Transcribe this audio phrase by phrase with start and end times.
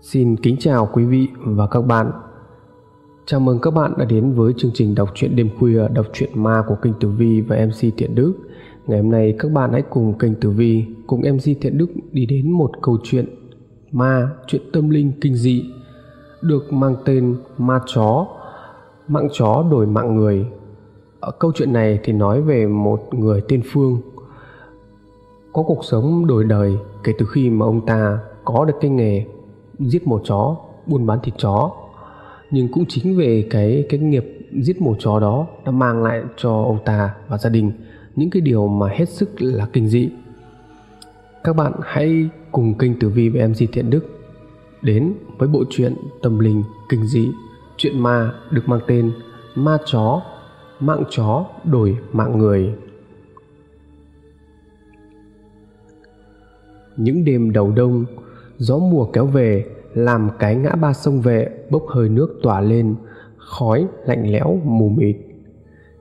[0.00, 2.10] Xin kính chào quý vị và các bạn.
[3.26, 6.30] Chào mừng các bạn đã đến với chương trình đọc truyện đêm khuya đọc truyện
[6.34, 8.34] ma của kênh Tử Vi và MC Thiện Đức.
[8.86, 12.26] Ngày hôm nay các bạn hãy cùng kênh Tử Vi cùng MC Thiện Đức đi
[12.26, 13.26] đến một câu chuyện
[13.90, 15.64] ma, chuyện tâm linh kinh dị
[16.42, 18.26] được mang tên Ma chó.
[19.08, 20.46] Mạng chó đổi mạng người.
[21.20, 24.00] Ở câu chuyện này thì nói về một người tên Phương
[25.52, 29.24] có cuộc sống đổi đời kể từ khi mà ông ta có được cái nghề
[29.78, 30.56] giết mổ chó,
[30.86, 31.72] buôn bán thịt chó.
[32.50, 36.50] Nhưng cũng chính về cái cái nghiệp giết mổ chó đó đã mang lại cho
[36.50, 37.72] ông ta và gia đình
[38.16, 40.10] những cái điều mà hết sức là kinh dị.
[41.44, 44.06] Các bạn hãy cùng kênh tử vi và mc thiện đức
[44.82, 47.30] đến với bộ truyện tâm linh kinh dị,
[47.76, 49.12] chuyện ma được mang tên
[49.54, 50.22] ma chó,
[50.80, 52.74] mạng chó đổi mạng người.
[56.96, 58.04] Những đêm đầu đông
[58.58, 62.94] gió mùa kéo về, làm cái ngã ba sông vệ bốc hơi nước tỏa lên,
[63.36, 65.16] khói lạnh lẽo mù mịt.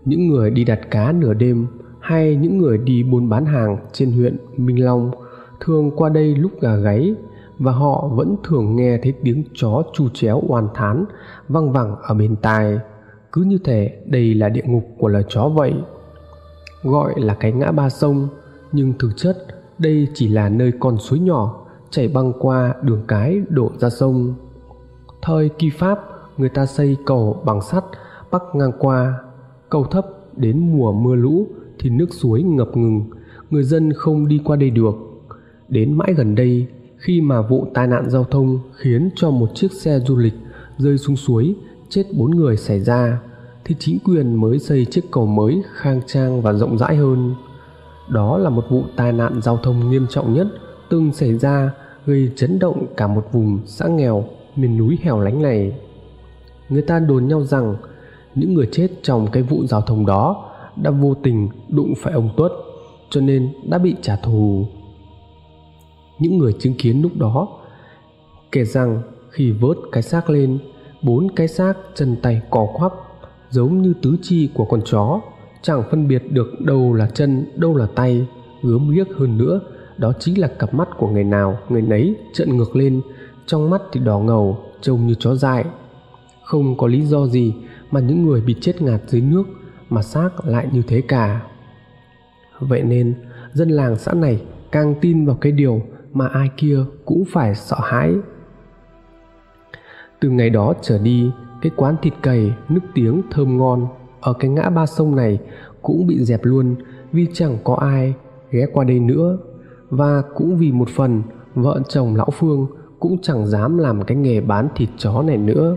[0.05, 1.67] Những người đi đặt cá nửa đêm
[1.99, 5.11] hay những người đi buôn bán hàng trên huyện minh long
[5.59, 7.15] thường qua đây lúc gà gáy
[7.59, 11.05] và họ vẫn thường nghe thấy tiếng chó chu chéo oan thán,
[11.47, 12.79] văng vẳng ở bên tai.
[13.31, 15.73] Cứ như thể đây là địa ngục của loài chó vậy.
[16.83, 18.27] Gọi là cái ngã ba sông,
[18.71, 19.37] nhưng thực chất
[19.79, 24.33] đây chỉ là nơi con suối nhỏ chảy băng qua đường cái đổ ra sông.
[25.21, 25.99] Thời kỳ pháp,
[26.37, 27.83] người ta xây cầu bằng sắt,
[28.31, 29.13] bắc ngang qua.
[29.69, 31.47] Cầu thấp đến mùa mưa lũ
[31.79, 33.01] thì nước suối ngập ngừng,
[33.49, 34.95] người dân không đi qua đây được.
[35.69, 39.71] Đến mãi gần đây, khi mà vụ tai nạn giao thông khiến cho một chiếc
[39.71, 40.33] xe du lịch
[40.77, 41.55] rơi xuống suối,
[41.89, 43.21] chết bốn người xảy ra,
[43.65, 47.35] thì chính quyền mới xây chiếc cầu mới khang trang và rộng rãi hơn.
[48.09, 50.47] Đó là một vụ tai nạn giao thông nghiêm trọng nhất
[50.89, 51.71] từng xảy ra
[52.05, 55.73] gây chấn động cả một vùng xã nghèo miền núi hẻo lánh này.
[56.69, 57.75] Người ta đồn nhau rằng
[58.35, 62.29] những người chết trong cái vụ giao thông đó đã vô tình đụng phải ông
[62.37, 62.51] Tuất
[63.09, 64.65] cho nên đã bị trả thù.
[66.19, 67.47] Những người chứng kiến lúc đó
[68.51, 70.59] kể rằng khi vớt cái xác lên,
[71.01, 72.91] bốn cái xác chân tay cò quắp
[73.49, 75.21] giống như tứ chi của con chó
[75.61, 78.27] chẳng phân biệt được đâu là chân đâu là tay
[78.63, 79.59] gớm ghiếc hơn nữa
[79.97, 83.01] đó chính là cặp mắt của người nào người nấy trợn ngược lên,
[83.45, 85.65] trong mắt thì đỏ ngầu, trông như chó dại.
[86.43, 87.53] Không có lý do gì
[87.91, 89.43] mà những người bị chết ngạt dưới nước
[89.89, 91.41] mà xác lại như thế cả.
[92.59, 93.15] Vậy nên,
[93.53, 94.41] dân làng xã này
[94.71, 95.81] càng tin vào cái điều
[96.13, 98.13] mà ai kia cũng phải sợ hãi.
[100.19, 101.31] Từ ngày đó trở đi,
[101.61, 103.87] cái quán thịt cầy nước tiếng, thơm ngon
[104.21, 105.39] ở cái ngã ba sông này
[105.81, 106.75] cũng bị dẹp luôn,
[107.11, 108.13] vì chẳng có ai
[108.51, 109.37] ghé qua đây nữa
[109.89, 111.23] và cũng vì một phần,
[111.55, 112.67] vợ chồng lão phương
[112.99, 115.75] cũng chẳng dám làm cái nghề bán thịt chó này nữa.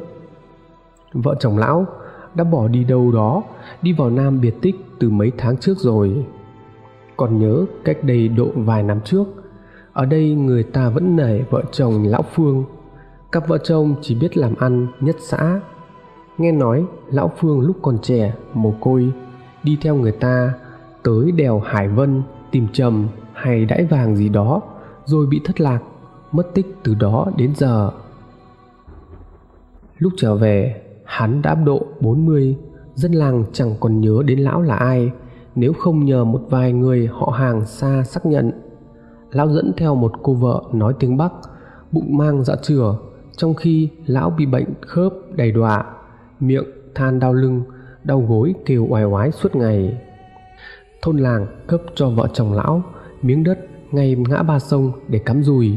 [1.12, 1.86] Vợ chồng lão
[2.34, 3.42] đã bỏ đi đâu đó,
[3.82, 6.26] đi vào nam biệt tích từ mấy tháng trước rồi.
[7.16, 9.24] Còn nhớ cách đây độ vài năm trước,
[9.92, 12.64] ở đây người ta vẫn nể vợ chồng lão phương.
[13.32, 15.60] Cặp vợ chồng chỉ biết làm ăn nhất xã.
[16.38, 19.12] Nghe nói lão phương lúc còn trẻ mồ côi,
[19.62, 20.54] đi theo người ta
[21.02, 23.08] tới đèo hải vân tìm trầm
[23.40, 24.62] hay đãi vàng gì đó,
[25.04, 25.80] rồi bị thất lạc,
[26.32, 27.90] mất tích từ đó đến giờ.
[29.98, 32.56] Lúc trở về, hắn đã độ 40
[32.94, 35.10] dân làng chẳng còn nhớ đến lão là ai,
[35.54, 38.52] nếu không nhờ một vài người họ hàng xa xác nhận.
[39.32, 41.32] Lão dẫn theo một cô vợ nói tiếng bắc,
[41.92, 42.96] bụng mang dạ chửa
[43.36, 45.84] trong khi lão bị bệnh khớp đầy đọa,
[46.40, 46.64] miệng
[46.94, 47.62] than đau lưng,
[48.04, 49.98] đau gối kêu oai oái suốt ngày.
[51.02, 52.82] Thôn làng cấp cho vợ chồng lão
[53.22, 53.58] miếng đất
[53.90, 55.76] ngay ngã ba sông để cắm rùi.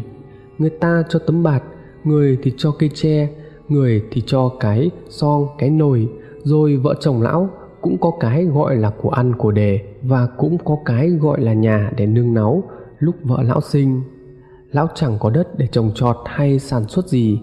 [0.57, 1.63] Người ta cho tấm bạt,
[2.03, 3.29] người thì cho cây tre,
[3.69, 6.09] người thì cho cái son, cái nồi.
[6.43, 7.49] Rồi vợ chồng lão
[7.81, 11.53] cũng có cái gọi là của ăn của đề và cũng có cái gọi là
[11.53, 12.63] nhà để nương náu
[12.99, 14.01] lúc vợ lão sinh.
[14.71, 17.39] Lão chẳng có đất để trồng trọt hay sản xuất gì.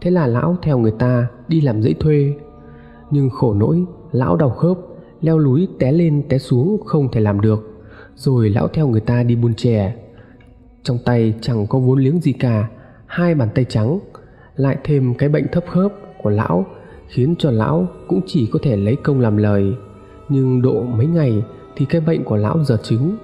[0.00, 2.34] Thế là lão theo người ta đi làm dãy thuê.
[3.10, 4.78] Nhưng khổ nỗi, lão đau khớp,
[5.20, 7.71] leo núi té lên té xuống không thể làm được
[8.16, 9.94] rồi lão theo người ta đi buôn chè.
[10.82, 12.68] Trong tay chẳng có vốn liếng gì cả,
[13.06, 13.98] hai bàn tay trắng,
[14.56, 15.92] lại thêm cái bệnh thấp khớp
[16.22, 16.66] của lão,
[17.08, 19.74] khiến cho lão cũng chỉ có thể lấy công làm lời.
[20.28, 21.42] Nhưng độ mấy ngày
[21.76, 23.16] thì cái bệnh của lão giờ chứng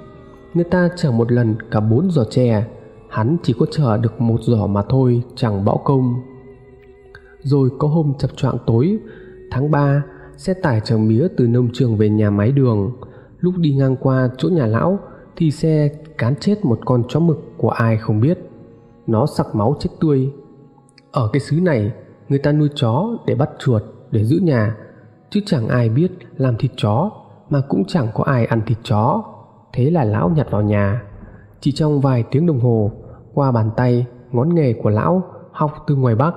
[0.55, 2.64] người ta chở một lần cả bốn giò chè,
[3.08, 6.14] hắn chỉ có chở được một giỏ mà thôi, chẳng bão công.
[7.43, 8.99] Rồi có hôm chập choạng tối,
[9.50, 10.02] tháng 3
[10.37, 12.93] xe tải chở mía từ nông trường về nhà máy đường
[13.40, 14.99] lúc đi ngang qua chỗ nhà lão
[15.37, 15.88] thì xe
[16.19, 18.38] cán chết một con chó mực của ai không biết.
[19.06, 20.32] Nó sặc máu chết tươi.
[21.12, 21.93] Ở cái xứ này,
[22.29, 24.76] người ta nuôi chó để bắt chuột, để giữ nhà.
[25.31, 27.11] Chứ chẳng ai biết làm thịt chó,
[27.50, 29.23] mà cũng chẳng có ai ăn thịt chó.
[29.73, 31.02] Thế là lão nhặt vào nhà.
[31.61, 32.93] Chỉ trong vài tiếng đồng hồ,
[33.35, 36.35] qua bàn tay, ngón nghề của lão học từ ngoài bắc.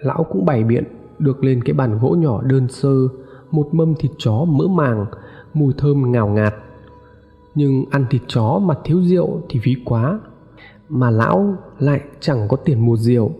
[0.00, 0.84] Lão cũng bày biện
[1.18, 2.94] được lên cái bàn gỗ nhỏ đơn sơ,
[3.50, 5.06] một mâm thịt chó mỡ màng
[5.54, 6.54] mùi thơm ngào ngạt.
[7.54, 10.20] Nhưng ăn thịt chó mà thiếu rượu thì phí quá,
[10.88, 13.30] mà lão lại chẳng có tiền mua rượu.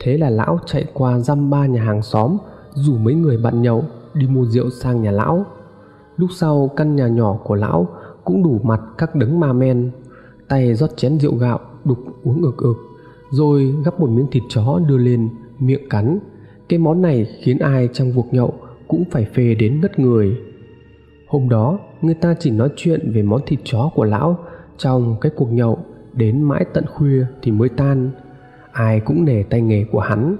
[0.00, 2.36] Thế là lão chạy qua dăm ba nhà hàng xóm,
[2.74, 3.84] rủ mấy người bạn nhậu
[4.14, 5.46] đi mua rượu sang nhà lão.
[6.16, 7.88] Lúc sau, căn nhà nhỏ của lão
[8.24, 9.90] cũng đủ mặt các đấng ma men,
[10.48, 12.76] tay rót chén rượu gạo, đục uống ực ực
[13.30, 15.28] rồi gắp một miếng thịt chó đưa lên
[15.58, 16.18] miệng cắn.
[16.68, 18.54] Cái món này khiến ai trong cuộc nhậu
[18.88, 20.36] cũng phải phê đến ngất người
[21.28, 24.38] hôm đó, người ta chỉ nói chuyện về món thịt chó của lão,
[24.78, 25.78] trong cái cuộc nhậu,
[26.12, 28.10] đến mãi tận khuya thì mới tan.
[28.72, 30.36] Ai cũng nể tay nghề của hắn.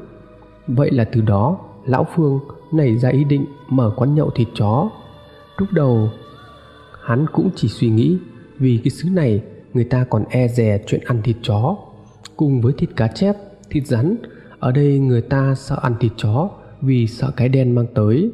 [0.66, 2.40] Vậy là từ đó, lão phương
[2.72, 4.90] nảy ra ý định mở quán nhậu thịt chó.
[5.56, 6.10] Lúc đầu,
[7.02, 8.18] hắn cũng chỉ suy nghĩ
[8.58, 9.42] vì cái xứ này
[9.74, 11.76] người ta còn e dè chuyện ăn thịt chó.
[12.36, 13.36] Cùng với thịt cá chép,
[13.70, 14.16] thịt rắn,
[14.58, 16.50] ở đây người ta sợ ăn thịt chó
[16.80, 18.30] vì sợ cái đen mang tới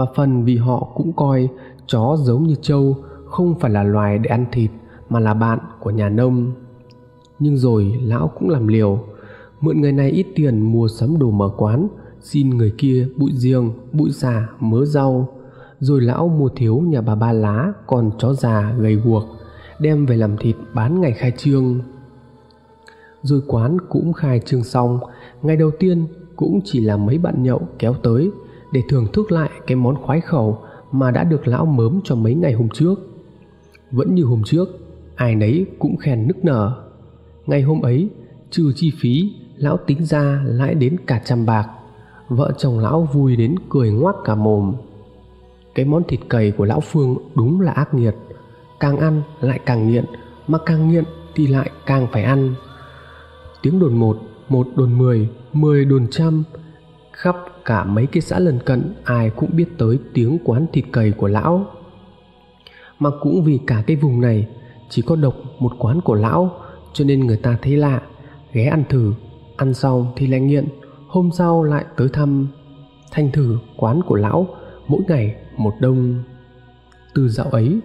[0.00, 1.48] và phần vì họ cũng coi
[1.86, 4.70] chó giống như trâu không phải là loài để ăn thịt,
[5.08, 6.52] mà là bạn của nhà nông.
[7.38, 8.98] Nhưng rồi lão cũng làm liều,
[9.60, 11.88] mượn người này ít tiền mua sắm đồ mở quán,
[12.20, 15.28] xin người kia bụi riêng, bụi xà, mớ rau.
[15.80, 19.24] Rồi lão mua thiếu nhà bà ba lá còn chó già gầy guộc,
[19.80, 21.80] đem về làm thịt bán ngày khai trương.
[23.22, 24.98] Rồi quán cũng khai trương xong,
[25.42, 26.06] ngày đầu tiên
[26.36, 28.30] cũng chỉ là mấy bạn nhậu kéo tới
[28.72, 30.62] để thưởng thức lại cái món khoái khẩu
[30.92, 32.94] mà đã được lão mớm cho mấy ngày hôm trước.
[33.90, 34.68] Vẫn như hôm trước,
[35.16, 36.84] ai nấy cũng khen nức nở.
[37.46, 38.08] Ngày hôm ấy,
[38.50, 41.68] trừ chi phí, lão tính ra lãi đến cả trăm bạc.
[42.28, 44.74] Vợ chồng lão vui đến cười ngoác cả mồm.
[45.74, 48.14] Cái món thịt cầy của lão phương đúng là ác nghiệt.
[48.80, 50.04] Càng ăn lại càng nghiện,
[50.48, 52.54] mà càng nghiện thì lại càng phải ăn.
[53.62, 54.18] Tiếng đồn một
[54.48, 56.42] một đồn mười mười đồn trăm
[57.20, 61.12] khắp cả mấy cái xã lân cận, ai cũng biết tới tiếng quán thịt cầy
[61.12, 61.66] của lão.
[62.98, 64.48] Mà cũng vì cả cái vùng này,
[64.88, 66.56] chỉ có độc một quán của lão,
[66.92, 68.02] cho nên người ta thấy lạ,
[68.52, 69.12] ghé ăn thử.
[69.56, 70.68] Ăn xong thì lại nghiện,
[71.08, 72.48] hôm sau lại tới thăm.
[73.10, 74.46] Thanh thử quán của lão,
[74.86, 76.22] mỗi ngày một đông.
[77.14, 77.80] Từ dạo ấy,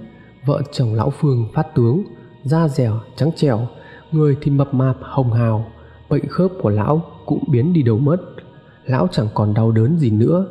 [0.45, 2.03] vợ chồng lão phương phát tướng,
[2.43, 3.67] da dẻo, trắng trẻo,
[4.11, 5.65] người thì mập mạp, hồng hào.
[6.09, 8.34] Bệnh khớp của lão cũng biến đi đâu mất
[8.85, 10.47] lão chẳng còn đau đớn gì nữa.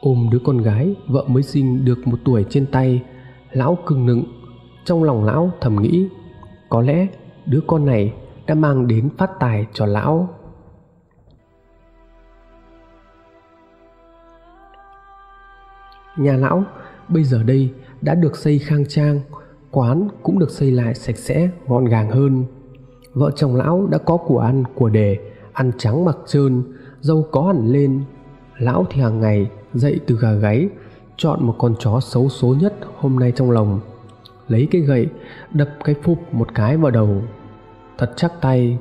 [0.00, 3.02] Ôm đứa con gái, vợ mới sinh được một tuổi trên tay,
[3.52, 4.24] lão cưng nựng.
[4.84, 6.08] Trong lòng lão thầm nghĩ,
[6.68, 7.06] có lẽ
[7.46, 8.14] đứa con này
[8.46, 10.28] đã mang đến phát tài cho lão.
[16.16, 16.64] Nhà lão
[17.08, 17.70] bây giờ đây
[18.00, 19.20] đã được xây khang trang,
[19.70, 22.44] quán cũng được xây lại sạch sẽ, gọn gàng hơn.
[23.12, 25.18] Vợ chồng lão đã có của ăn, của đề
[25.52, 26.62] ăn trắng mặc trơn
[27.00, 28.04] dâu có hẳn lên.
[28.58, 30.68] Lão thì hàng ngày dậy từ gà gáy,
[31.16, 33.80] chọn một con chó xấu số nhất hôm nay trong lòng.
[34.48, 35.06] Lấy cái gậy,
[35.52, 37.22] đập cái phục một cái vào đầu.
[37.98, 38.78] Thật chắc tay,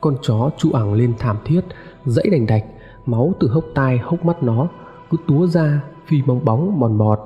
[0.00, 1.60] con chó trụ ẳng lên thảm thiết,
[2.04, 2.64] dãy đành đạch,
[3.06, 4.68] máu từ hốc tai hốc mắt nó
[5.10, 7.20] cứ túa ra phi bong bóng bòn bọt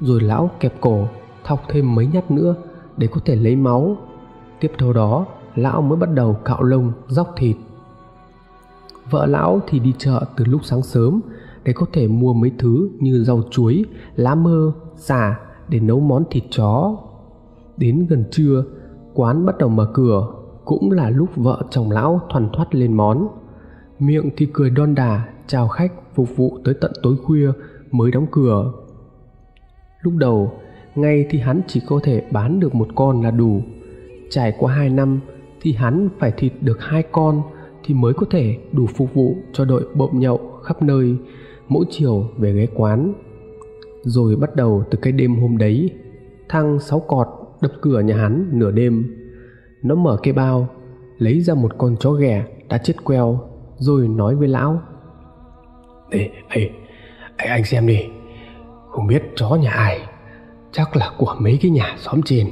[0.00, 1.06] rồi lão kẹp cổ,
[1.44, 2.54] thọc thêm mấy nhát nữa
[2.96, 3.96] để có thể lấy máu.
[4.60, 7.56] Tiếp theo đó, lão mới bắt đầu cạo lông róc thịt
[9.10, 11.20] vợ lão thì đi chợ từ lúc sáng sớm
[11.64, 13.84] để có thể mua mấy thứ như rau chuối,
[14.16, 16.96] lá mơ, xà để nấu món thịt chó.
[17.76, 18.64] Đến gần trưa,
[19.14, 20.28] quán bắt đầu mở cửa,
[20.64, 23.28] cũng là lúc vợ chồng lão thoăn thoắt lên món.
[23.98, 27.52] Miệng thì cười đon đà, chào khách phục vụ tới tận tối khuya
[27.90, 28.72] mới đóng cửa.
[30.00, 30.52] Lúc đầu,
[30.94, 33.60] ngay thì hắn chỉ có thể bán được một con là đủ.
[34.30, 35.20] Trải qua hai năm
[35.60, 37.42] thì hắn phải thịt được hai con
[37.84, 41.16] thì mới có thể đủ phục vụ cho đội bộm nhậu khắp nơi
[41.68, 43.12] mỗi chiều về ghé quán.
[44.02, 45.90] Rồi bắt đầu từ cái đêm hôm đấy
[46.48, 47.26] thằng sáu cọt
[47.60, 49.14] đập cửa nhà hắn nửa đêm.
[49.82, 50.68] Nó mở cái bao
[51.18, 53.40] lấy ra một con chó ghẻ đã chết queo
[53.78, 54.82] rồi nói với lão.
[56.10, 56.70] Ê, ê,
[57.36, 57.98] anh xem đi
[58.90, 60.00] Không biết chó nhà ai
[60.72, 62.50] Chắc là của mấy cái nhà xóm trên.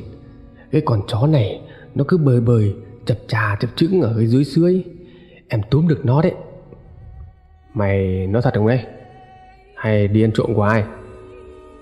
[0.70, 1.60] Cái con chó này
[1.94, 2.74] Nó cứ bơi bơi
[3.04, 4.84] Chập trà chập chững ở cái dưới dưới
[5.52, 6.32] Em túm được nó đấy
[7.74, 8.84] Mày nói thật không đấy
[9.76, 10.84] Hay đi ăn trộm của ai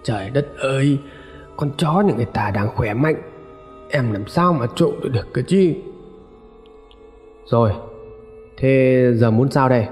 [0.02, 0.98] Trời đất ơi
[1.56, 3.22] Con chó nhà người ta đang khỏe mạnh
[3.90, 5.74] Em làm sao mà trộm được cơ chứ
[7.46, 7.72] Rồi
[8.60, 9.86] Thế giờ muốn sao đây?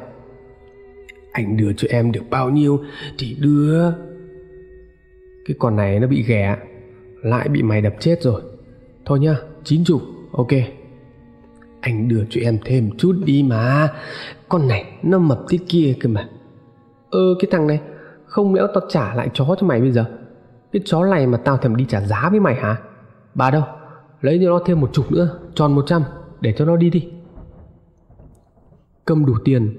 [1.33, 2.81] Anh đưa cho em được bao nhiêu
[3.19, 3.91] thì đưa.
[5.47, 6.57] Cái con này nó bị ghẻ,
[7.23, 8.43] lại bị mày đập chết rồi.
[9.05, 10.49] Thôi nhá, chín chục, ok.
[11.81, 13.89] Anh đưa cho em thêm chút đi mà.
[14.49, 16.29] Con này nó mập thế kia cơ mà.
[17.11, 17.81] Ơ ờ, cái thằng này,
[18.27, 20.05] không lẽ tao trả lại chó cho mày bây giờ?
[20.73, 22.77] Cái chó này mà tao thèm đi trả giá với mày hả?
[23.35, 23.63] Bà đâu?
[24.21, 26.03] Lấy cho nó thêm một chục nữa, tròn một trăm
[26.41, 27.09] để cho nó đi đi.
[29.05, 29.79] Cầm đủ tiền,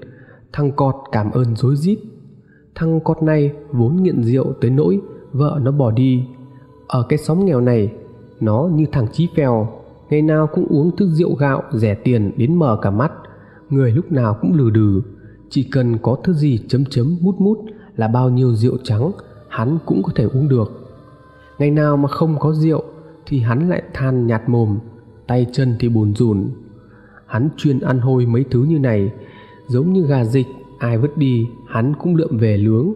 [0.52, 1.98] thằng cọt cảm ơn dối rít.
[2.74, 5.00] Thằng cọt này vốn nghiện rượu tới nỗi
[5.32, 6.24] vợ nó bỏ đi.
[6.88, 7.92] Ở cái xóm nghèo này,
[8.40, 9.79] nó như thằng chí phèo,
[10.10, 13.12] ngày nào cũng uống thức rượu gạo rẻ tiền đến mờ cả mắt,
[13.70, 15.02] người lúc nào cũng lừ đừ,
[15.50, 17.58] chỉ cần có thứ gì chấm chấm mút mút
[17.96, 19.10] là bao nhiêu rượu trắng
[19.48, 20.80] hắn cũng có thể uống được.
[21.58, 22.84] Ngày nào mà không có rượu
[23.26, 24.78] thì hắn lại than nhạt mồm,
[25.26, 26.50] tay chân thì bùn rùn.
[27.26, 29.12] Hắn chuyên ăn hôi mấy thứ như này,
[29.68, 30.46] giống như gà dịch,
[30.78, 32.92] ai vứt đi hắn cũng lượm về lướng.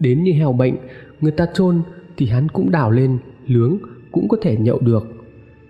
[0.00, 0.76] Đến như heo bệnh,
[1.20, 1.82] người ta chôn
[2.16, 3.78] thì hắn cũng đào lên, lướng
[4.12, 5.11] cũng có thể nhậu được.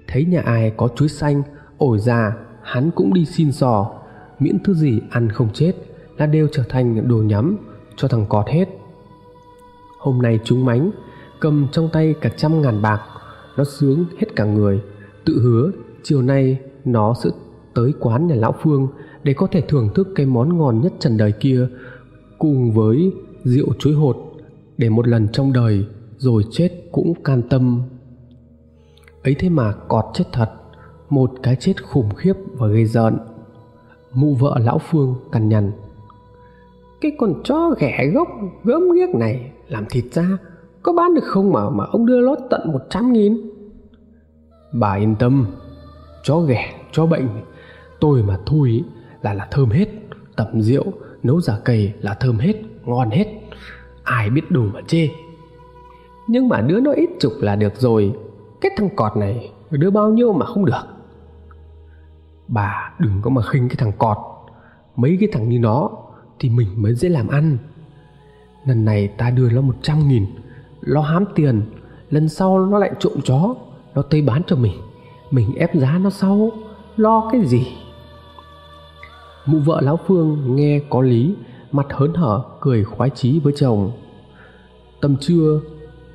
[0.09, 1.43] Thấy nhà ai có chuối xanh,
[1.79, 2.33] ổi già,
[2.63, 3.91] hắn cũng đi xin sò,
[4.39, 5.73] miễn thứ gì ăn không chết
[6.17, 7.57] là đều trở thành đồ nhắm
[7.97, 8.69] cho thằng cọt hết.
[9.99, 10.91] Hôm nay chúng mánh,
[11.41, 13.01] cầm trong tay cả trăm ngàn bạc,
[13.57, 14.81] nó sướng hết cả người,
[15.25, 15.71] tự hứa
[16.03, 17.31] chiều nay nó sẽ
[17.75, 18.89] tới quán nhà lão Phương
[19.23, 21.69] để có thể thưởng thức cái món ngon nhất trần đời kia
[22.39, 23.13] cùng với
[23.45, 24.17] rượu chuối hột
[24.79, 25.87] để một lần trong đời
[26.19, 27.83] rồi chết cũng can tâm.
[29.25, 30.51] Ấy thế mà cọt chết thật,
[31.11, 33.19] một cái chết khủng khiếp và gây giận.
[34.13, 35.73] Mụ vợ lão Phương cằn nhằn.
[37.01, 38.29] Cái con chó ghẻ gốc
[38.65, 40.39] gớm ghiếc này làm thịt ra
[40.83, 43.51] có bán được không mà mà ông đưa lót tận một trăm nghìn
[44.73, 45.47] bà yên tâm
[46.23, 47.29] chó ghẻ chó bệnh
[48.01, 48.85] tôi mà thui
[49.23, 49.89] là là thơm hết
[50.37, 50.85] tẩm rượu
[51.23, 53.27] nấu giả cầy là thơm hết ngon hết
[54.03, 55.09] ai biết đủ mà chê
[56.29, 58.13] nhưng mà đứa nó ít chục là được rồi
[58.63, 60.83] cái thằng cọt này đứa bao nhiêu mà không được.
[62.49, 64.17] Bà đừng có mà khinh cái thằng cọt.
[64.97, 65.91] Mấy cái thằng như nó
[66.39, 67.59] thì mình mới dễ làm ăn.
[68.67, 70.27] Lần này ta đưa nó một trăm nghìn
[70.81, 71.63] lo hám tiền,
[72.11, 73.55] lần sau nó lại trộm chó,
[73.95, 74.73] nó tới bán cho mình.
[75.31, 76.51] Mình ép giá nó sau,
[76.97, 77.67] lo cái gì?
[79.47, 81.35] Mụ vợ lão phương nghe có lý,
[81.73, 83.93] mặt hớn hở, cười khoái chí với chồng.
[85.01, 85.61] Tầm trưa,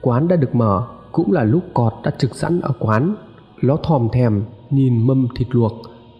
[0.02, 0.88] quán đã được mở
[1.18, 3.16] cũng là lúc cọt đã trực sẵn ở quán.
[3.62, 5.74] Nó thòm thèm, nhìn mâm thịt luộc,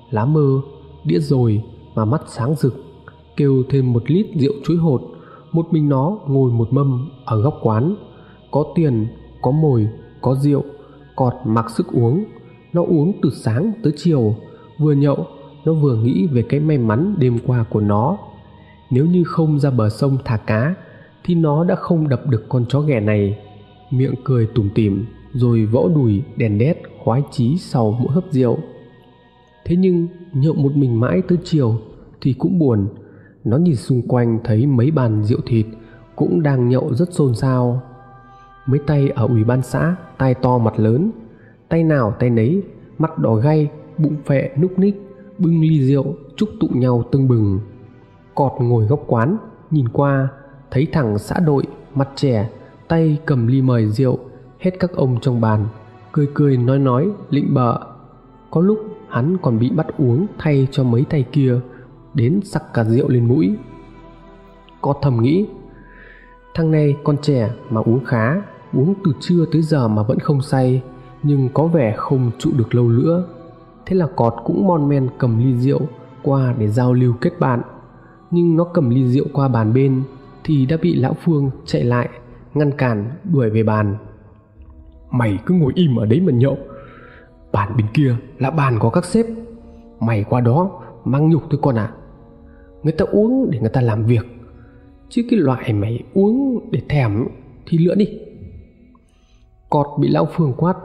[0.10, 0.62] lá mơ,
[1.04, 1.64] đĩa rồi
[1.96, 2.84] mà mắt sáng rực,
[3.36, 5.02] kêu thêm một lít rượu chuối hột.
[5.52, 7.96] Một mình nó ngồi một mâm ở góc quán.
[8.52, 9.08] Có tiền,
[9.42, 9.88] có mồi,
[10.22, 10.64] có rượu,
[11.16, 12.24] cọt mặc sức uống.
[12.74, 14.36] Nó uống từ sáng tới chiều.
[14.80, 15.26] Vừa nhậu,
[15.66, 18.18] nó vừa nghĩ về cái may mắn đêm qua của nó.
[18.90, 20.76] Nếu như không ra bờ sông thả cá,
[21.24, 23.38] thì nó đã không đập được con chó ghẻ này
[23.92, 28.58] miệng cười tủm tỉm, rồi vỗ đùi đèn đét khoái chí sau mỗi hớp rượu.
[29.66, 31.76] Thế nhưng, nhậu một mình mãi tới chiều
[32.22, 32.88] thì cũng buồn.
[33.44, 35.66] Nó nhìn xung quanh thấy mấy bàn rượu thịt
[36.16, 37.82] cũng đang nhậu rất xôn xao.
[38.66, 41.12] Mấy tay ở ủy ban xã tay to mặt lớn,
[41.70, 42.64] tay nào tay nấy
[42.98, 45.02] mắt đỏ gay, bụng phệ núc ních,
[45.38, 47.60] bưng ly rượu chúc tụ nhau tưng bừng.
[48.36, 49.38] Cọt ngồi góc quán,
[49.72, 50.28] nhìn qua,
[50.72, 51.64] thấy thằng xã đội,
[51.96, 52.50] mặt trẻ
[52.88, 54.20] tay cầm ly mời rượu
[54.60, 55.66] hết các ông trong bàn,
[56.12, 57.80] cười cười nói nói, lịnh bợ.
[58.52, 58.80] Có lúc
[59.10, 61.60] hắn còn bị bắt uống thay cho mấy tay kia,
[62.14, 63.56] đến sặc cả rượu lên mũi.
[64.82, 65.48] Có thầm nghĩ,
[66.54, 68.42] thằng này con trẻ mà uống khá,
[68.74, 70.82] uống từ trưa tới giờ mà vẫn không say,
[71.24, 73.28] nhưng có vẻ không trụ được lâu nữa.
[73.86, 75.82] Thế là cọt cũng mon men cầm ly rượu
[76.24, 77.62] qua để giao lưu kết bạn.
[78.32, 80.04] Nhưng nó cầm ly rượu qua bàn bên
[80.44, 82.10] thì đã bị lão phương chạy lại
[82.58, 83.98] ngăn cản, đuổi về bàn.
[85.12, 86.58] Mày cứ ngồi im ở đấy mà nhậu.
[87.52, 89.26] Bàn bên kia là bàn có các sếp.
[90.00, 91.92] Mày qua đó mang nhục thôi con à
[92.84, 94.26] người ta uống để người ta làm việc.
[95.10, 97.28] Chứ cái loại mày uống để thèm
[97.66, 98.20] thì lựa đi.
[99.70, 100.76] Cọt bị lão phương quát,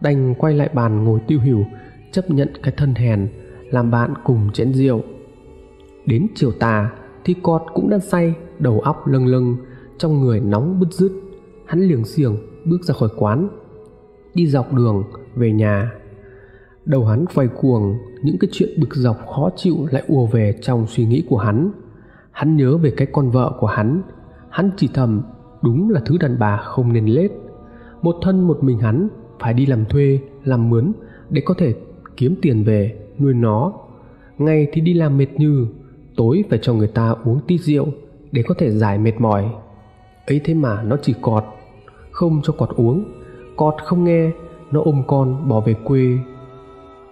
[0.00, 1.64] đành quay lại bàn ngồi tiêu hiểu,
[2.12, 3.28] chấp nhận cái thân hèn,
[3.70, 5.02] làm bạn cùng chén rượu.
[6.06, 6.90] Đến chiều tà
[7.24, 9.56] thì cọt cũng đã say, đầu óc lâng lâng
[10.00, 11.12] trong người nóng bứt rứt,
[11.66, 13.48] hắn liềng xiềng bước ra khỏi quán,
[14.34, 15.04] đi dọc đường
[15.34, 15.92] về nhà.
[16.84, 20.86] Đầu hắn quay cuồng, những cái chuyện bực dọc khó chịu lại ùa về trong
[20.86, 21.72] suy nghĩ của hắn.
[22.30, 24.02] Hắn nhớ về cái con vợ của hắn
[24.50, 25.22] hắn chỉ thầm
[25.62, 27.30] đúng là thứ đàn bà không nên lết.
[28.02, 29.08] Một thân một mình hắn
[29.40, 30.92] phải đi làm thuê, làm mướn
[31.30, 31.74] để có thể
[32.16, 33.72] kiếm tiền về nuôi nó.
[34.38, 35.66] Ngày thì đi làm mệt như
[36.16, 37.86] tối phải cho người ta uống tí rượu
[38.32, 39.50] để có thể giải mệt mỏi
[40.26, 41.44] ấy thế mà nó chỉ cọt,
[42.10, 43.04] không cho cọt uống.
[43.56, 44.30] Cọt không nghe,
[44.70, 46.18] nó ôm con bỏ về quê.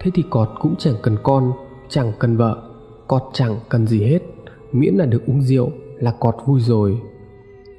[0.00, 1.53] Thế thì cọt cũng chẳng cần con,
[1.88, 2.62] chẳng cần vợ.
[3.07, 4.23] Cọt chẳng cần gì hết,
[4.73, 7.00] miễn là được uống rượu là cọt vui rồi.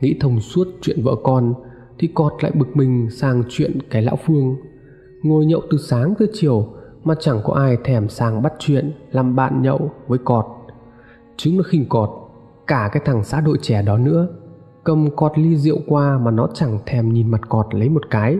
[0.01, 1.53] Nghĩ thông suốt chuyện vợ con,
[1.97, 4.55] thì cọt lại bực mình sang chuyện cái lão phương.
[5.23, 6.67] Ngồi nhậu từ sáng tới chiều,
[7.03, 10.45] mà chẳng có ai thèm sang bắt chuyện, làm bạn nhậu với cọt.
[11.37, 12.09] Chúng nó khinh cọt,
[12.67, 14.27] cả cái thằng xã đội trẻ đó nữa
[14.83, 18.37] cầm cọt ly rượu qua mà nó chẳng thèm nhìn mặt cọt lấy một cái.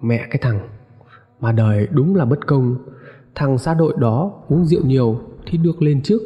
[0.00, 0.60] Mẹ cái thằng,
[1.40, 2.76] mà đời đúng là bất công.
[3.34, 6.22] Thằng xã đội đó uống rượu nhiều thì được lên trước,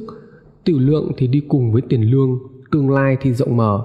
[0.64, 2.38] tiểu lượng thì đi cùng với tiền lương,
[2.70, 3.84] tương lai thì rộng mở.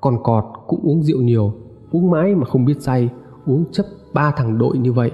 [0.00, 1.52] Còn cọt cũng uống rượu nhiều,
[1.90, 3.08] uống mãi mà không biết say,
[3.46, 5.10] uống chấp ba thằng đội như vậy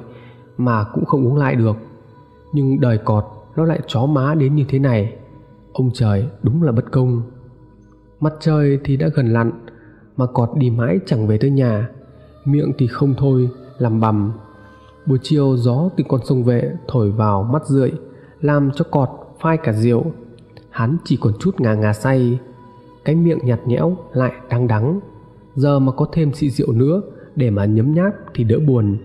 [0.57, 1.77] mà cũng không uống lại được.
[2.53, 3.25] Nhưng đời cọt
[3.57, 5.17] nó lại chó má đến như thế này.
[5.73, 7.23] Ông trời đúng là bất công.
[8.21, 9.53] Mặt trời thì đã gần lặn
[10.23, 11.89] mà cọt đi mãi chẳng về tới nhà.
[12.45, 14.33] Miệng thì không thôi làm bầm.
[15.07, 17.93] Buổi chiều gió từ con sông vệ thổi vào mắt rượi,
[18.41, 19.09] làm cho cọt
[19.41, 20.05] phai cả rượu.
[20.71, 22.39] Hắn chỉ còn chút ngà ngà say,
[23.05, 25.01] cái miệng nhạt nhẽo lại đắng đắng.
[25.57, 27.03] Giờ mà có thêm xị rượu nữa
[27.37, 28.97] để mà nhấm nháp thì đỡ buồn.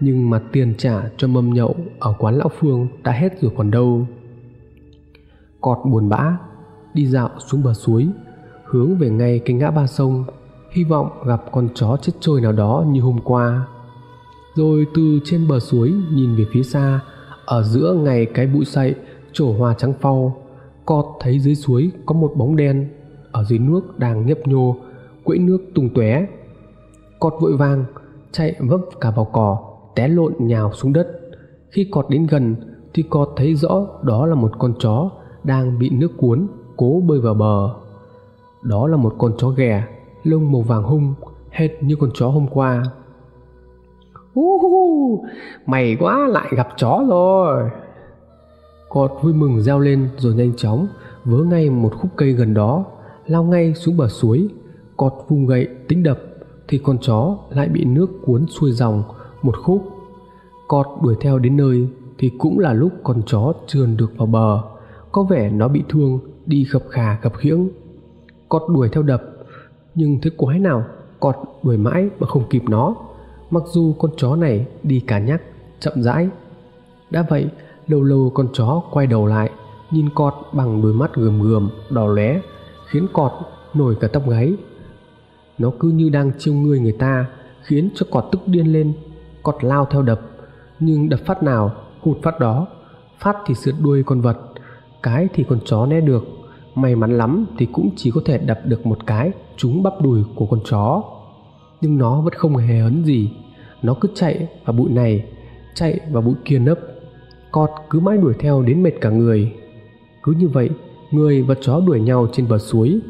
[0.00, 3.70] Nhưng mà tiền trả cho mâm nhậu ở quán lão phương đã hết rồi còn
[3.70, 4.06] đâu.
[5.60, 6.36] Cọt buồn bã,
[6.94, 8.08] đi dạo xuống bờ suối,
[8.64, 10.24] hướng về ngay cái ngã ba sông
[10.70, 13.66] hy vọng gặp con chó chết trôi nào đó như hôm qua.
[14.54, 17.00] Rồi từ trên bờ suối nhìn về phía xa,
[17.44, 18.94] ở giữa ngày cái bụi sậy
[19.32, 20.36] trổ hoa trắng phau,
[20.86, 22.88] cọt thấy dưới suối có một bóng đen,
[23.32, 24.76] ở dưới nước đang nhấp nhô,
[25.24, 26.26] quẫy nước tung tóe.
[27.20, 27.84] Cọt vội vàng,
[28.32, 29.58] chạy vấp cả vào cỏ,
[29.94, 31.08] té lộn nhào xuống đất.
[31.70, 32.56] Khi cọt đến gần,
[32.94, 35.10] thì cọt thấy rõ đó là một con chó
[35.44, 36.46] đang bị nước cuốn,
[36.76, 37.74] cố bơi vào bờ.
[38.62, 39.84] Đó là một con chó ghẻ
[40.22, 41.14] lông màu vàng hung
[41.50, 42.82] hệt như con chó hôm qua.
[44.40, 45.24] Uh,
[45.66, 47.70] mày quá lại gặp chó rồi.
[48.88, 50.86] Cọt vui mừng reo lên rồi nhanh chóng
[51.24, 52.84] vớ ngay một khúc cây gần đó
[53.26, 54.48] lao ngay xuống bờ suối.
[54.96, 56.18] Cọt vung gậy tính đập
[56.68, 59.02] thì con chó lại bị nước cuốn xuôi dòng
[59.42, 59.82] một khúc.
[60.68, 64.62] Cọt đuổi theo đến nơi thì cũng là lúc con chó trườn được vào bờ.
[65.12, 67.68] Có vẻ nó bị thương đi khập khà khập khiễng.
[68.48, 69.22] Cọt đuổi theo đập
[70.00, 70.84] nhưng thế quái nào
[71.20, 72.94] cọt đuổi mãi mà không kịp nó.
[73.50, 75.42] Mặc dù con chó này đi cả nhắc,
[75.80, 76.28] chậm rãi.
[77.10, 77.48] Đã vậy,
[77.88, 79.50] lâu lâu con chó quay đầu lại,
[79.90, 82.40] nhìn cọt bằng đôi mắt gườm gườm, đỏ lóe,
[82.86, 83.32] khiến cọt
[83.74, 84.54] nổi cả tóc gáy.
[85.58, 87.26] Nó cứ như đang chiêu người người ta,
[87.62, 88.92] khiến cho cọt tức điên lên.
[89.42, 90.20] Cọt lao theo đập,
[90.78, 92.66] nhưng đập phát nào, hụt phát đó.
[93.18, 94.38] Phát thì sượt đuôi con vật,
[95.02, 96.24] cái thì con chó né được
[96.74, 100.24] may mắn lắm thì cũng chỉ có thể đập được một cái, trúng bắp đùi
[100.34, 101.02] của con chó.
[101.80, 103.30] Nhưng nó vẫn không hề hấn gì.
[103.82, 105.24] Nó cứ chạy vào bụi này,
[105.74, 106.78] chạy vào bụi kia nấp.
[107.50, 109.52] Cọt cứ mãi đuổi theo đến mệt cả người.
[110.22, 110.70] Cứ như vậy,
[111.10, 113.00] người và chó đuổi nhau trên bờ suối.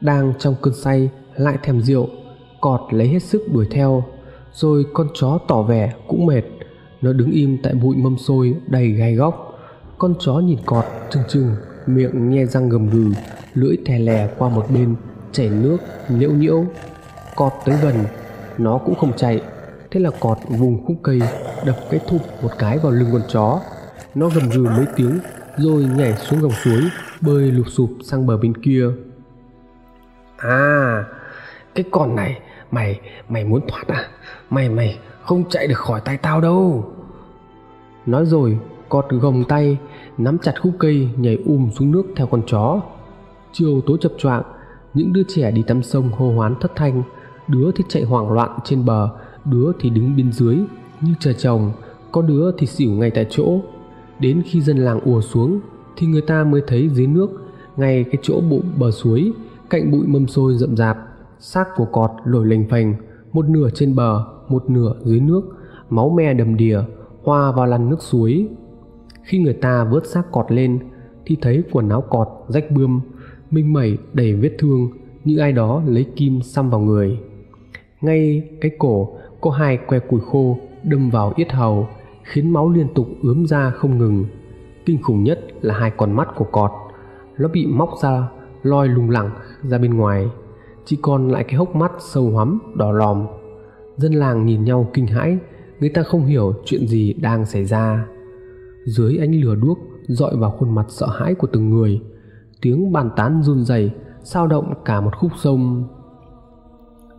[0.00, 2.08] Đang trong cơn say, lại thèm rượu,
[2.60, 4.04] cọt lấy hết sức đuổi theo.
[4.52, 6.42] Rồi con chó tỏ vẻ cũng mệt
[7.06, 9.58] nó đứng im tại bụi mâm xôi đầy gai góc.
[9.98, 13.12] Con chó nhìn cọt, trừng trừng, miệng nhe răng gầm gừ,
[13.54, 14.96] lưỡi thè lè qua một bên,
[15.32, 15.76] chảy nước
[16.08, 16.64] nhiễu nhiễu
[17.36, 17.94] cọt tới gần,
[18.58, 19.40] nó cũng không chạy.
[19.90, 21.20] Thế là cọt vùng khúc cây,
[21.66, 23.60] đập cái thụp một cái vào lưng con chó.
[24.14, 25.18] Nó gầm gừ mấy tiếng,
[25.56, 26.80] rồi nhảy xuống dòng suối,
[27.20, 28.86] bơi lụp sụp sang bờ bên kia.
[30.36, 31.04] À
[31.74, 32.40] cái con này,
[32.70, 34.08] mày mày muốn thoát à?
[34.50, 36.92] Mày mày không chạy được khỏi tay tao đâu
[38.06, 39.78] nói rồi, cọt gồng tay,
[40.18, 42.80] nắm chặt khúc cây, nhảy um xuống nước theo con chó.
[43.52, 44.42] Chiều tối chập choạng,
[44.94, 47.02] những đứa trẻ đi tắm sông hô hoán thất thanh.
[47.48, 49.08] Đứa thì chạy hoảng loạn trên bờ,
[49.44, 50.58] đứa thì đứng bên dưới
[51.00, 51.72] như chờ chồng,
[52.12, 53.60] có đứa thì xỉu ngay tại chỗ.
[54.18, 55.60] Đến khi dân làng ùa xuống
[55.96, 57.30] thì người ta mới thấy dưới nước,
[57.76, 59.32] ngay cái chỗ bụng bờ suối,
[59.70, 60.98] cạnh bụi mâm xôi rậm rạp,
[61.38, 62.94] xác của cọt lồi lềnh phành
[63.32, 65.42] một nửa trên bờ, một nửa dưới nước,
[65.90, 66.80] máu me đầm đìa
[67.26, 68.48] hòa vào làn nước suối.
[69.22, 70.78] Khi người ta vớt xác cọt lên
[71.24, 73.00] thì thấy quần áo cọt, rách bươm,
[73.50, 74.88] minh mẩy đầy vết thương
[75.24, 77.18] như ai đó lấy kim xăm vào người.
[78.00, 79.08] Ngay cái cổ,
[79.40, 81.88] có hai que củi khô đâm vào yết hầu,
[82.22, 84.24] khiến máu liên tục ướm ra không ngừng.
[84.84, 86.70] Kinh khủng nhất là hai con mắt của cọt,
[87.38, 88.28] nó bị móc ra,
[88.62, 89.30] loi lùng lẳng
[89.62, 90.28] ra bên ngoài.
[90.84, 93.26] Chỉ còn lại cái hốc mắt sâu hoắm, đỏ lòm.
[93.96, 95.38] Dân làng nhìn nhau kinh hãi
[95.80, 98.06] người ta không hiểu chuyện gì đang xảy ra.
[98.84, 102.00] Dưới ánh lửa đuốc dọi vào khuôn mặt sợ hãi của từng người,
[102.60, 103.90] tiếng bàn tán run rẩy
[104.24, 105.88] sao động cả một khúc sông.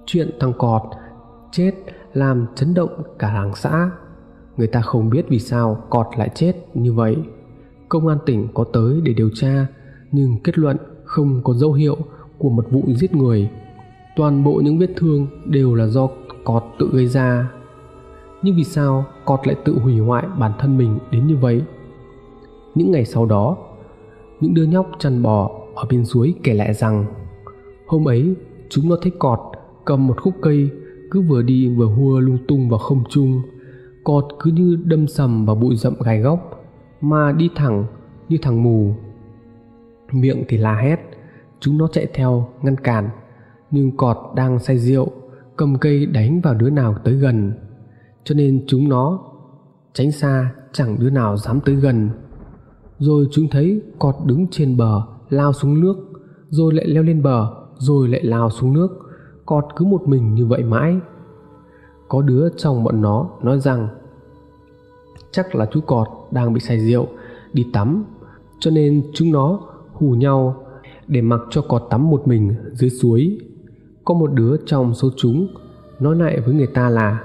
[0.06, 0.82] Chuyện thằng cọt
[1.52, 1.72] chết
[2.13, 3.91] làm chấn động cả làng xã.
[4.58, 7.17] Người ta không biết vì sao cọt lại chết như vậy.
[7.89, 9.67] Công an tỉnh có tới để điều tra,
[10.12, 11.98] nhưng kết luận không có dấu hiệu
[12.38, 13.50] của một vụ giết người.
[14.15, 16.08] Toàn bộ những vết thương đều là do
[16.43, 17.52] cọt tự gây ra
[18.41, 21.63] nhưng vì sao cọt lại tự hủy hoại bản thân mình đến như vậy?
[22.76, 23.58] Những ngày sau đó,
[24.39, 27.06] những đứa nhóc chăn bò ở bên suối kể lại rằng,
[27.88, 28.36] hôm ấy,
[28.69, 29.39] chúng nó thấy cọt
[29.86, 30.69] cầm một khúc cây,
[31.12, 33.41] cứ vừa đi vừa hua lung tung vào không trung.
[34.04, 36.63] Cọt cứ như đâm sầm vào bụi rậm gai góc,
[37.02, 37.86] mà đi thẳng
[38.30, 38.93] như thằng mù.
[40.12, 41.00] Miệng thì la hét,
[41.60, 43.10] chúng nó chạy theo, ngăn cản,
[43.71, 45.12] nhưng cọt đang say rượu,
[45.56, 47.54] cầm cây đánh vào đứa nào tới gần
[48.28, 49.20] cho nên chúng nó
[49.94, 52.10] tránh xa chẳng đứa nào dám tới gần.
[53.00, 55.96] Rồi chúng thấy cọt đứng trên bờ, lao xuống nước,
[56.50, 58.88] rồi lại leo lên bờ, rồi lại lao xuống nước.
[59.46, 61.00] Cọt cứ một mình như vậy mãi.
[62.08, 63.88] Có đứa trong bọn nó nói rằng,
[65.32, 67.08] chắc là chú cọt đang bị say rượu,
[67.54, 68.06] đi tắm.
[68.60, 69.60] Cho nên chúng nó
[69.94, 70.63] hù nhau
[71.08, 73.40] để mặc cho cọt tắm một mình dưới suối.
[74.06, 75.48] Có một đứa trong số chúng
[76.00, 77.24] nói lại với người ta là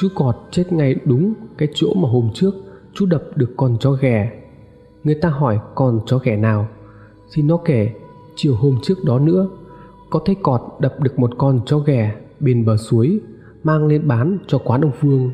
[0.00, 2.54] chú cọt chết ngay đúng cái chỗ mà hôm trước
[2.94, 4.32] chú đập được con chó ghẻ.
[5.04, 6.68] Người ta hỏi con chó ghẻ nào,
[7.32, 7.90] thì nó kể
[8.36, 9.48] chiều hôm trước đó nữa,
[10.10, 13.20] có thấy cọt đập được một con chó ghẻ bên bờ suối
[13.64, 15.30] mang lên bán cho quán ông phương.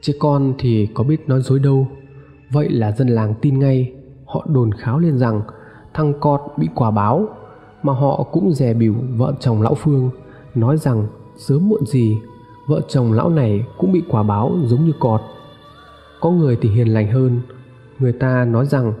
[0.00, 1.88] Chứ con thì có biết nói dối đâu,
[2.50, 3.92] vậy là dân làng tin ngay,
[4.24, 5.42] họ đồn kháo lên rằng
[5.94, 7.28] thằng cọt bị quả báo,
[7.82, 10.10] mà họ cũng dè bỉu vợ chồng lão phương,
[10.54, 12.16] nói rằng sớm muộn gì
[12.68, 15.20] vợ chồng lão này cũng bị quả báo giống như cọt.
[16.20, 17.40] Có người thì hiền lành hơn.
[17.98, 18.92] Người ta nói rằng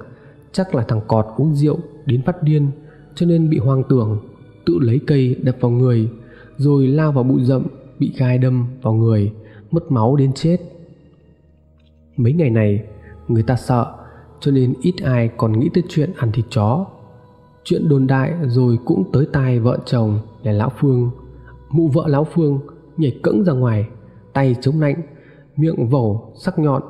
[0.52, 2.70] chắc là thằng cọt uống rượu đến phát điên,
[3.14, 4.20] cho nên bị hoang tưởng,
[4.66, 6.10] tự lấy cây đập vào người,
[6.56, 7.66] rồi lao vào bụi rậm,
[7.98, 9.32] bị gai đâm vào người,
[9.70, 10.56] mất máu đến chết.
[12.16, 12.84] Mấy ngày này,
[13.28, 13.94] người ta sợ,
[14.40, 16.86] cho nên ít ai còn nghĩ tới chuyện ăn thịt chó.
[17.64, 21.10] Chuyện đồn đại rồi cũng tới tai vợ chồng là lão phương.
[21.70, 22.60] Mụ vợ lão phương
[22.98, 23.88] nhảy cẫng ra ngoài
[24.32, 25.02] tay chống lạnh
[25.56, 26.82] miệng vẩu sắc nhọn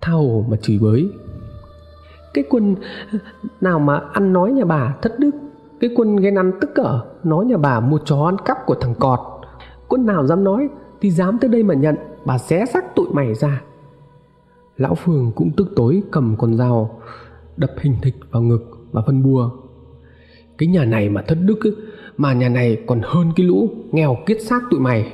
[0.00, 1.10] thao hồ mà chửi bới.
[2.34, 2.76] Cái quân
[3.60, 5.30] nào mà ăn nói nhà bà thất đức?
[5.80, 8.94] Cái quân ghen ăn tức cỡ nói nhà bà mua chó ăn cắp của thằng
[8.94, 9.20] cọt.
[9.88, 10.68] Quân nào dám nói
[11.00, 13.62] thì dám tới đây mà nhận bà xé xác tụi mày ra.
[14.76, 17.00] Lão phường cũng tức tối cầm con dao
[17.56, 19.50] đập hình thịch vào ngực và phân bua.
[20.58, 21.76] Cái nhà này mà thất đức ấy,
[22.16, 25.12] mà nhà này còn hơn cái lũ nghèo kiết xác tụi mày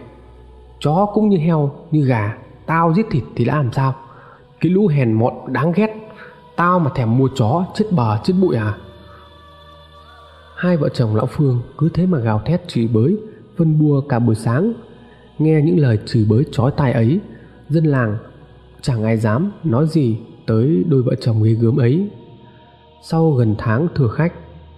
[0.81, 2.37] chó cũng như heo, như gà.
[2.67, 3.95] Tao giết thịt thì đã làm sao?
[4.61, 5.95] Cái lũ hèn mọn đáng ghét.
[6.57, 8.75] Tao mà thèm mua chó, chết bờ, chết bụi à?
[10.57, 13.17] Hai vợ chồng lão phương cứ thế mà gào thét chửi bới,
[13.57, 14.73] phân bua cả buổi sáng.
[15.39, 17.21] Nghe những lời chửi bới chói tai ấy,
[17.69, 18.17] dân làng
[18.81, 22.09] chẳng ai dám nói gì tới đôi vợ chồng ghê gớm ấy.
[23.03, 24.33] Sau gần tháng thừa khách,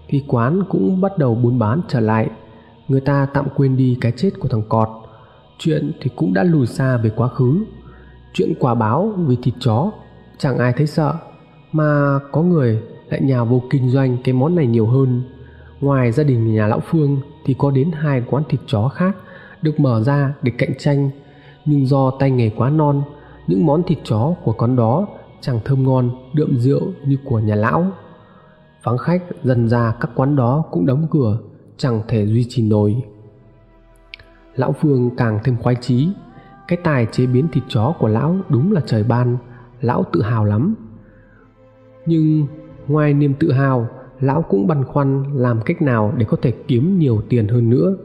[0.08, 2.30] thì quán cũng bắt đầu buôn bán trở lại.
[2.88, 4.88] Người ta tạm quên đi cái chết của thằng cọt
[5.60, 7.64] chuyện thì cũng đã lùi xa về quá khứ.
[8.32, 9.90] Chuyện quả báo vì thịt chó,
[10.38, 11.14] chẳng ai thấy sợ,
[11.72, 15.22] mà có người lại nhà vô kinh doanh cái món này nhiều hơn.
[15.80, 19.16] Ngoài gia đình nhà lão phương thì có đến hai quán thịt chó khác
[19.62, 21.10] được mở ra để cạnh tranh.
[21.64, 23.02] Nhưng do tay nghề quá non,
[23.46, 25.06] những món thịt chó của quán đó
[25.40, 27.86] chẳng thơm ngon, đượm rượu như của nhà lão.
[28.82, 31.38] Vắng khách, dần ra các quán đó cũng đóng cửa,
[31.76, 33.02] chẳng thể duy trì nổi
[34.56, 36.08] lão phương càng thêm khoái chí.
[36.68, 39.36] Cái tài chế biến thịt chó của lão đúng là trời ban,
[39.80, 40.74] lão tự hào lắm.
[42.06, 42.46] Nhưng
[42.88, 43.88] ngoài niềm tự hào,
[44.20, 47.96] lão cũng băn khoăn làm cách nào để có thể kiếm nhiều tiền hơn nữa.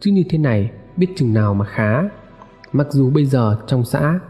[0.00, 2.02] Chứ như thế này, biết chừng nào mà khá.
[2.72, 4.20] Mặc dù bây giờ trong xã,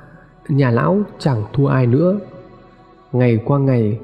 [0.48, 2.20] nhà lão chẳng thua ai nữa.
[3.12, 4.00] Ngày qua ngày,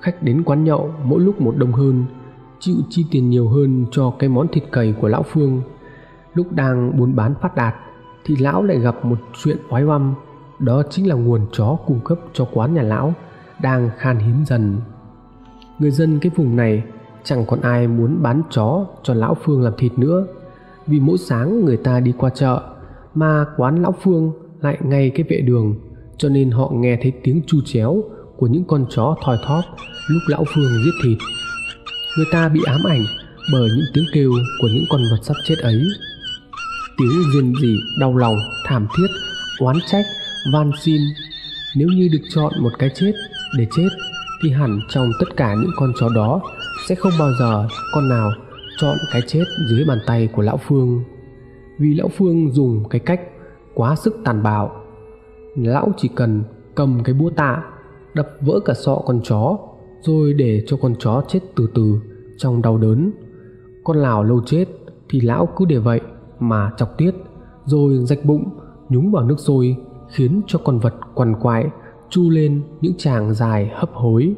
[0.00, 2.04] khách đến quán nhậu mỗi lúc một đông hơn,
[2.58, 5.62] chịu chi tiền nhiều hơn cho cái món thịt cầy của lão phương
[6.34, 7.74] lúc đang buôn bán phát đạt,
[8.24, 10.14] thì lão lại gặp một chuyện oái oăm.
[10.58, 13.14] Đó chính là nguồn chó cung cấp cho quán nhà lão
[13.62, 14.76] đang khan hiếm dần.
[15.78, 16.82] Người dân cái vùng này
[17.24, 20.26] chẳng còn ai muốn bán chó cho lão phương làm thịt nữa.
[20.86, 22.62] Vì mỗi sáng người ta đi qua chợ,
[23.14, 25.74] mà quán lão phương lại ngay cái vệ đường,
[26.16, 28.02] cho nên họ nghe thấy tiếng chu chéo
[28.36, 29.62] của những con chó thoi thóp
[30.08, 31.18] lúc lão phương giết thịt.
[32.16, 33.00] Người ta bị ám ảnh
[33.52, 34.30] bởi những tiếng kêu
[34.62, 35.82] của những con vật sắp chết ấy
[37.00, 39.06] tiếng riêng rỉ đau lòng, thảm thiết,
[39.60, 40.04] oán trách,
[40.52, 41.00] van xin.
[41.76, 43.12] Nếu như được chọn một cái chết
[43.58, 43.88] để chết,
[44.42, 46.40] thì hẳn trong tất cả những con chó đó
[46.88, 48.30] sẽ không bao giờ con nào
[48.78, 51.04] chọn cái chết dưới bàn tay của lão phương.
[51.78, 53.20] Vì lão phương dùng cái cách
[53.74, 54.84] quá sức tàn bạo,
[55.56, 57.62] lão chỉ cần cầm cái búa tạ,
[58.14, 59.58] đập vỡ cả sọ con chó,
[60.00, 62.00] rồi để cho con chó chết từ từ
[62.38, 63.12] trong đau đớn.
[63.84, 64.64] Con nào lâu chết
[65.08, 66.00] thì lão cứ để vậy
[66.40, 67.14] mà chọc tiết,
[67.64, 68.50] rồi rạch bụng,
[68.88, 69.76] nhúng vào nước sôi,
[70.08, 71.66] khiến cho con vật quằn quại,
[72.08, 74.34] chu lên những tràng dài hấp hối.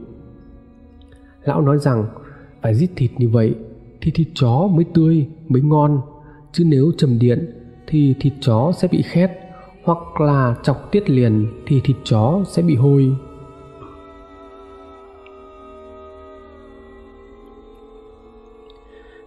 [1.44, 2.06] Lão nói rằng,
[2.62, 3.54] phải giết thịt như vậy
[4.00, 6.00] thì thịt chó mới tươi, mới ngon,
[6.52, 7.50] chứ nếu trầm điện
[7.86, 9.30] thì thịt chó sẽ bị khét,
[9.84, 13.16] hoặc là chọc tiết liền thì thịt chó sẽ bị hôi.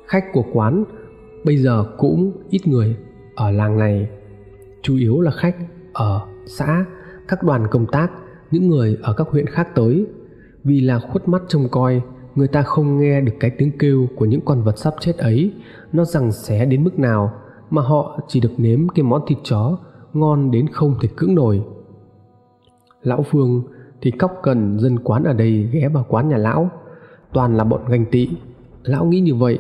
[0.08, 0.84] Khách của quán
[1.46, 2.96] bây giờ cũng ít người
[3.36, 4.10] ở làng này.
[4.82, 5.56] Chủ yếu là khách
[5.94, 6.86] ở xã,
[7.28, 8.12] các đoàn công tác,
[8.52, 10.06] những người ở các huyện khác tới.
[10.64, 12.02] Vì là khuất mắt trông coi,
[12.36, 15.54] người ta không nghe được cái tiếng kêu của những con vật sắp chết ấy.
[15.94, 17.32] Nó rằng xé đến mức nào
[17.70, 19.78] mà họ chỉ được nếm cái món thịt chó
[20.14, 21.64] ngon đến không thể cưỡng nổi.
[23.02, 23.64] Lão phương
[24.02, 26.70] thì cóc cần dân quán ở đây ghé vào quán nhà lão.
[27.34, 28.30] Toàn là bọn ganh tị.
[28.84, 29.60] Lão nghĩ như vậy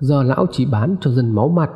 [0.00, 1.70] giờ lão chỉ bán cho dân máu mặt,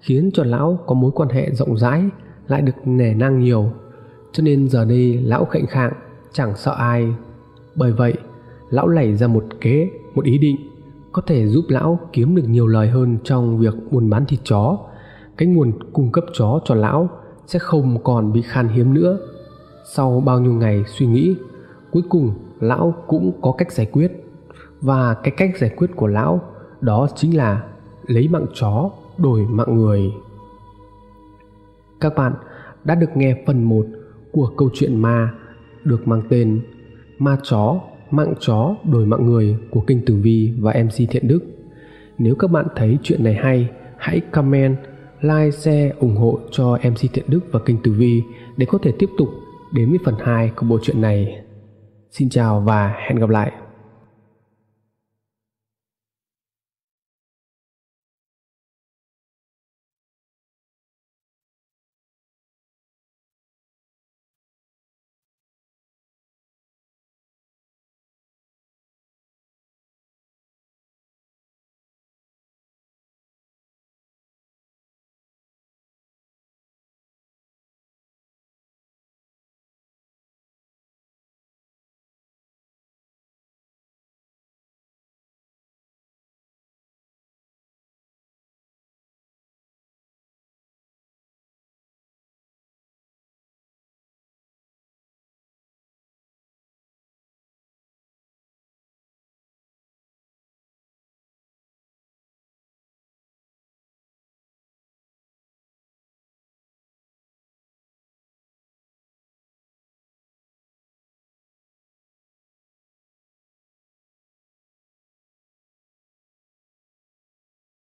[0.00, 2.04] khiến cho lão có mối quan hệ rộng rãi,
[2.48, 3.70] lại được nể nang nhiều.
[4.32, 5.92] Cho nên giờ đây lão khệnh khạng,
[6.32, 7.14] chẳng sợ ai.
[7.74, 8.14] Bởi vậy,
[8.70, 10.56] lão lẩy ra một kế, một ý định,
[11.12, 14.78] có thể giúp lão kiếm được nhiều lời hơn trong việc buôn bán thịt chó.
[15.36, 17.08] Cái nguồn cung cấp chó cho lão
[17.46, 19.18] sẽ không còn bị khan hiếm nữa.
[19.94, 21.36] Sau bao nhiêu ngày suy nghĩ,
[21.90, 24.12] cuối cùng lão cũng có cách giải quyết.
[24.80, 26.40] Và cái cách giải quyết của lão
[26.80, 27.62] đó chính là
[28.06, 30.12] lấy mạng chó đổi mạng người
[32.00, 32.32] các bạn
[32.84, 33.86] đã được nghe phần 1
[34.32, 35.34] của câu chuyện ma
[35.84, 36.60] được mang tên
[37.18, 41.40] Ma chó, mạng chó đổi mạng người của Kinh Tử Vi và MC Thiện Đức.
[42.18, 44.76] Nếu các bạn thấy chuyện này hay, hãy comment,
[45.20, 48.22] like, share, ủng hộ cho MC Thiện Đức và Kinh Tử Vi
[48.56, 49.28] để có thể tiếp tục
[49.72, 51.42] đến với phần 2 của bộ truyện này.
[52.10, 53.52] Xin chào và hẹn gặp lại.